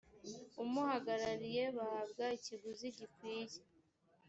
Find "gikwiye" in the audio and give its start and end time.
2.97-3.61